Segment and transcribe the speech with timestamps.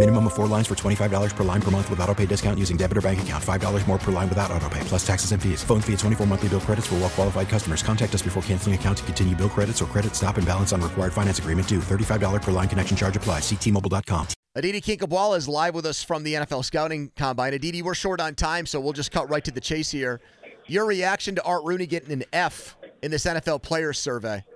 [0.00, 2.78] Minimum of four lines for $25 per line per month with auto pay discount using
[2.78, 3.44] debit or bank account.
[3.44, 5.62] $5 more per line without auto pay, plus taxes and fees.
[5.62, 7.82] Phone fee at 24 monthly bill credits for well qualified customers.
[7.82, 10.80] Contact us before canceling account to continue bill credits or credit stop and balance on
[10.80, 11.80] required finance agreement due.
[11.80, 13.42] $35 per line connection charge applies.
[13.42, 14.26] Ctmobile.com.
[14.54, 17.52] Aditi Kinkhabwala is live with us from the NFL Scouting Combine.
[17.52, 20.22] Aditi, we're short on time, so we'll just cut right to the chase here.
[20.66, 24.46] Your reaction to Art Rooney getting an F in this NFL Players Survey?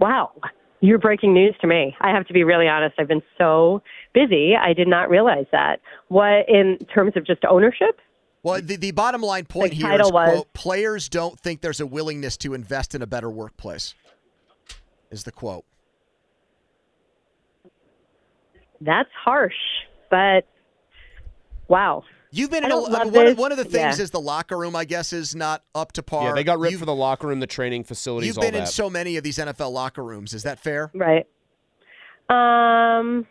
[0.00, 0.32] Wow.
[0.80, 1.96] You're breaking news to me.
[2.00, 2.96] I have to be really honest.
[2.98, 3.82] I've been so
[4.12, 4.54] busy.
[4.54, 5.80] I did not realize that.
[6.08, 7.98] What, in terms of just ownership?
[8.42, 11.86] Well, the, the bottom line point The here was- quote, players don't think there's a
[11.86, 13.94] willingness to invest in a better workplace,
[15.10, 15.64] is the quote.
[18.80, 19.54] That's harsh,
[20.10, 20.46] but
[21.68, 22.04] wow.
[22.32, 24.02] You've been in a, don't mean, one, of, one of the things Yeah.
[24.02, 26.28] is the locker room, I guess, is not up to par.
[26.28, 28.54] Yeah, they got ripped You've- for the locker room, the training facilities, You've all been
[28.54, 28.60] that.
[28.60, 30.34] in so many of these NFL locker rooms.
[30.34, 30.90] Is that fair?
[30.94, 31.26] Right.
[32.28, 33.26] Um,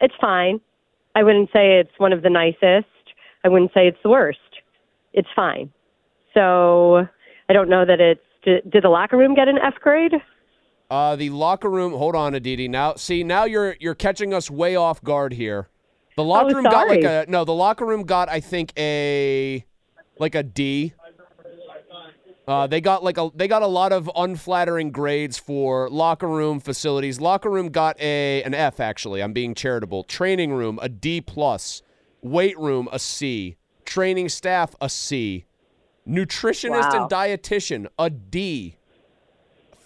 [0.00, 0.60] it's fine.
[1.14, 2.86] I wouldn't say it's one of the nicest.
[3.44, 4.38] I wouldn't say it's the worst.
[5.12, 5.70] It's fine.
[6.34, 7.06] So
[7.48, 8.20] I don't know that it's.
[8.42, 10.14] Did, did the locker room get an F grade?
[10.90, 11.92] Uh, the locker room.
[11.92, 12.68] Hold on, Aditi.
[12.68, 15.68] Now, see, now you're you're catching us way off guard here.
[16.20, 17.44] The locker Oh, room got like a no.
[17.46, 19.64] The locker room got I think a
[20.18, 20.92] like a D.
[22.46, 26.60] Uh, they got like a they got a lot of unflattering grades for locker room
[26.60, 27.20] facilities.
[27.22, 29.22] Locker room got a an F actually.
[29.22, 30.04] I'm being charitable.
[30.04, 31.80] Training room a D plus.
[32.20, 33.56] Weight room a C.
[33.86, 35.46] Training staff a C.
[36.06, 37.02] Nutritionist Wow.
[37.02, 38.76] and dietitian a D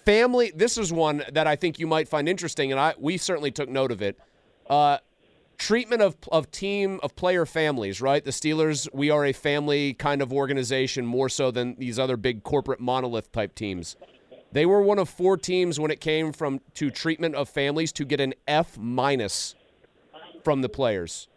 [0.05, 3.49] family this is one that i think you might find interesting and i we certainly
[3.49, 4.15] took note of it
[4.69, 4.99] uh,
[5.57, 8.23] treatment of, of team of player families right?
[8.23, 12.43] The steelers we are a family kind of organization more so than these other big
[12.43, 13.95] corporate monolith type teams.
[14.51, 18.05] They were one of four teams when it came from to treatment of families to
[18.05, 19.55] get an f minus
[20.43, 21.27] from the players.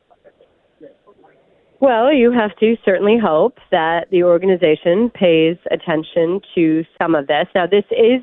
[1.80, 7.46] Well, you have to certainly hope that the organization pays attention to some of this.
[7.54, 8.22] Now, this is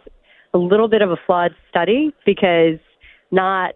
[0.53, 2.79] a little bit of a flawed study because
[3.31, 3.75] not,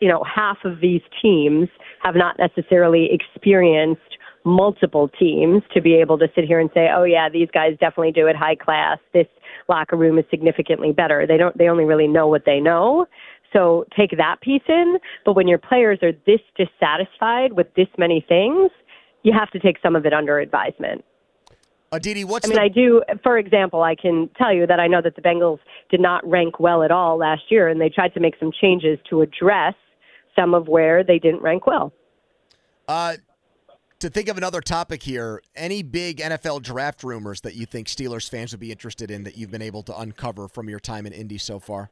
[0.00, 1.68] you know, half of these teams
[2.02, 7.04] have not necessarily experienced multiple teams to be able to sit here and say, "Oh
[7.04, 8.98] yeah, these guys definitely do it high class.
[9.12, 9.26] This
[9.68, 13.06] locker room is significantly better." They don't they only really know what they know.
[13.52, 18.24] So take that piece in, but when your players are this dissatisfied with this many
[18.28, 18.70] things,
[19.22, 21.04] you have to take some of it under advisement.
[21.92, 24.86] Aditi, what's I mean, the I do, for example, I can tell you that I
[24.88, 28.12] know that the Bengals did not rank well at all last year, and they tried
[28.14, 29.74] to make some changes to address
[30.36, 31.92] some of where they didn't rank well.
[32.86, 33.14] Uh,
[33.98, 38.28] to think of another topic here, any big NFL draft rumors that you think Steelers
[38.28, 41.12] fans would be interested in that you've been able to uncover from your time in
[41.12, 41.90] Indy so far?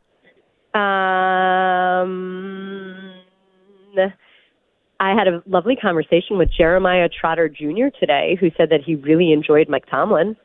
[0.75, 3.15] Um,
[5.00, 7.88] I had a lovely conversation with Jeremiah Trotter Jr.
[7.99, 10.37] today, who said that he really enjoyed Mike Tomlin.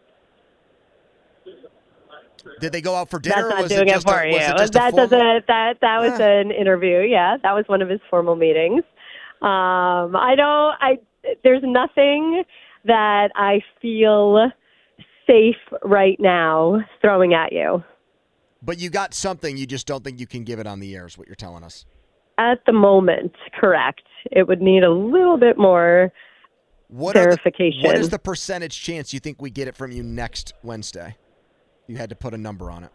[2.60, 3.36] Did they go out for dinner?
[3.36, 4.38] That's or not was doing it it, for a, you.
[4.38, 5.48] it that formal- doesn't.
[5.48, 7.00] That that was an interview.
[7.02, 8.84] Yeah, that was one of his formal meetings.
[9.42, 10.76] Um, I don't.
[10.80, 11.00] I
[11.44, 12.44] there's nothing
[12.86, 14.52] that I feel
[15.28, 17.84] safe right now throwing at you.
[18.62, 19.58] But you got something.
[19.58, 21.06] You just don't think you can give it on the air.
[21.06, 21.86] Is what you're telling us.
[22.38, 24.02] At the moment, correct.
[24.32, 26.12] It would need a little bit more
[26.88, 27.82] What the- verification.
[27.84, 31.18] what is the percentage chance you think we get it from you next Wednesday?
[31.90, 32.92] You had to put a number on it.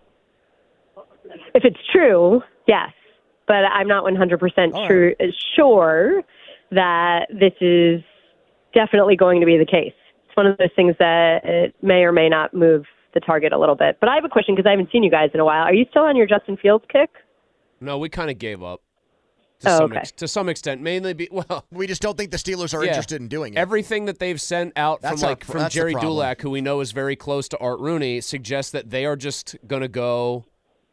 [1.52, 2.91] If it's true, yes.
[3.49, 5.25] But I'm not 100% All true, uh,
[5.56, 6.23] sure
[6.70, 8.02] that this is
[8.73, 9.93] definitely going to be the case.
[10.26, 13.58] It's one of those things that it may or may not move the target a
[13.58, 13.99] little bit.
[13.99, 15.64] But I have a question because I haven't seen you guys in a while.
[15.64, 17.11] Are you still on your Justin Fields kick?
[17.81, 18.81] no we kind of gave up
[19.64, 19.99] to, Oh, some okay.
[19.99, 22.90] ex- to some extent mainly be well We just don't think the Steelers are Yeah.
[22.90, 23.58] interested in doing it.
[23.58, 26.12] Everything that they've sent out That's from like pr- from Gerry problem.
[26.14, 29.56] Dulac, who we know is very close to Art Rooney, suggests that they are just
[29.66, 30.44] gonna go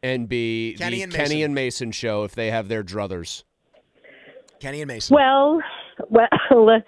[0.02, 1.44] and be Kenny the and Kenny Mason.
[1.44, 3.44] and Mason show if they have their druthers.
[4.60, 5.14] Kenny and Mason.
[5.14, 5.60] Well,
[6.08, 6.28] well,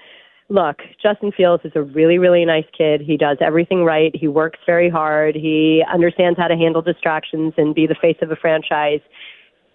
[0.48, 3.00] look, Justin Fields is a really, really nice kid.
[3.00, 4.14] He does everything right.
[4.14, 5.34] He works very hard.
[5.34, 9.00] He understands how to handle distractions and be the face of a franchise.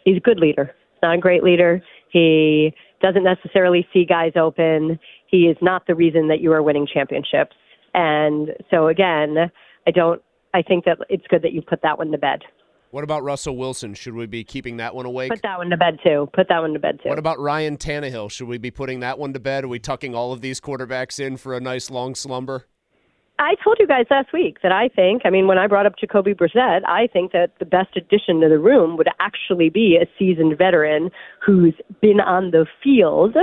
[0.06, 0.74] He's a good leader.
[1.04, 1.82] Not a great leader.
[2.12, 5.00] He doesn't necessarily see guys open.
[5.28, 7.56] He is not the reason that you are winning championships.
[7.94, 9.52] And so again,
[9.88, 10.22] I don't.
[10.54, 12.42] I think that it's good that you put that one to bed.
[12.92, 13.94] What about Russell Wilson?
[13.94, 15.30] Should we be keeping that one awake?
[15.30, 16.28] Put that one to bed too.
[16.34, 17.10] Put that one to bed too.
[17.10, 18.32] What about Ryan Tannehill?
[18.32, 19.64] Should we be putting that one to bed?
[19.64, 22.66] Are we tucking all of these quarterbacks in for a nice long slumber?
[23.40, 25.98] I told you guys last week that I think, I mean, when I brought up
[25.98, 30.06] Jacoby Brissett, I think that the best addition to the room would actually be a
[30.20, 31.10] seasoned veteran
[31.44, 33.38] who's been on the field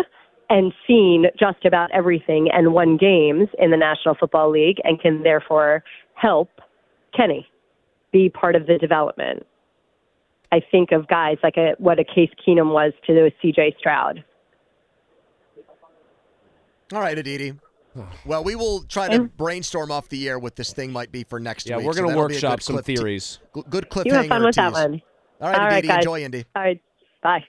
[0.51, 5.23] and seen just about everything and won games in the National Football League and can
[5.23, 5.83] therefore
[6.13, 6.51] help
[7.17, 7.49] Kenny
[8.13, 9.47] be part of the development.
[10.53, 14.23] I think of guys like a, what a Case Keenum was to CJ Stroud.
[16.93, 17.55] All right, Aditi.
[18.25, 21.41] Well, we will try to brainstorm off the air what this thing might be for
[21.41, 21.87] next Yeah, week.
[21.87, 23.39] we're gonna that'll be a workshop some cliff theories.
[23.55, 24.07] gl- good cliffhanger.
[24.07, 25.03] You have fun with that one.
[25.41, 25.89] All right, All right, Aditi.
[25.89, 25.97] guys.
[25.99, 26.45] Enjoy, Indy.
[26.55, 26.81] All right.
[27.23, 27.45] Bye.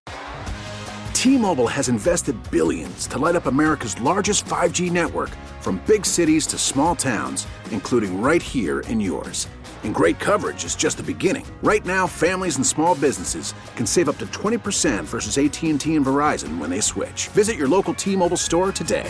[1.14, 5.30] T-Mobile has invested billions to light up America's largest 5G network
[5.62, 9.48] from big cities to small towns, including right here in yours.
[9.84, 11.46] And great coverage is just the beginning.
[11.64, 16.58] Right now, families and small businesses can save up to 20% versus AT&T and Verizon
[16.60, 17.28] when they switch.
[17.30, 19.10] Visit your local T-Mobile store today.